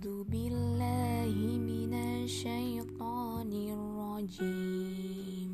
[0.00, 1.92] أعوذ بالله من
[2.24, 5.50] الشيطان الرجيم.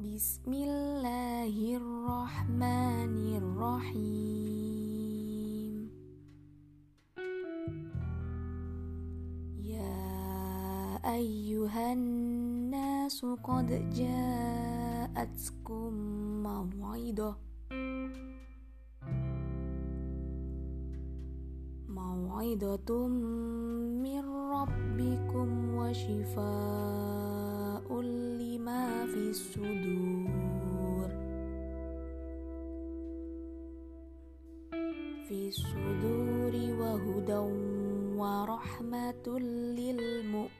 [0.00, 3.14] بسم الله الرحمن
[3.44, 4.72] الرحيم.
[9.68, 10.08] يا
[11.04, 15.92] أيها الناس قد جاءتكم
[16.40, 17.36] موعظة
[21.94, 23.06] موعظة
[24.02, 24.24] من
[24.56, 26.40] ربكم وشفاء
[28.40, 31.08] لما في الصدور.
[35.28, 37.42] في الصدور وهدى
[38.18, 39.26] ورحمة
[39.78, 40.54] للمؤمنين.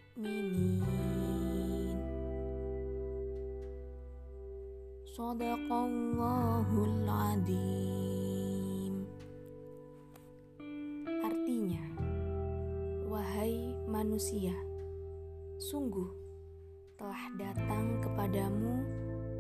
[5.17, 7.34] صدق الله العظيم
[14.05, 14.53] manusia,
[15.57, 16.13] sungguh
[17.01, 18.85] telah datang kepadamu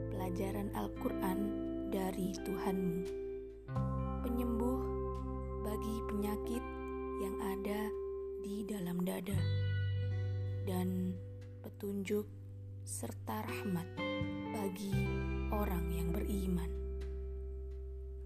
[0.08, 1.38] pelajaran Al-Quran
[1.92, 3.04] dari Tuhanmu,
[4.24, 4.80] penyembuh
[5.68, 6.64] bagi penyakit
[7.20, 7.92] yang ada
[8.40, 9.36] di dalam dada,
[10.64, 11.12] dan
[11.60, 12.24] petunjuk
[12.88, 13.88] serta rahmat
[14.48, 14.96] bagi
[15.52, 16.72] orang yang beriman.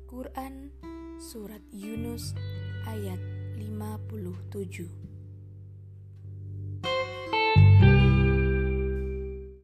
[0.07, 0.71] Quran
[1.19, 2.31] Surat Yunus
[2.87, 3.19] ayat
[3.59, 5.08] 57